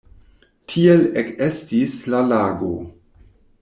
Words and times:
Tiel 0.73 1.05
ekestis 1.23 1.97
la 2.13 2.25
lago. 2.35 2.75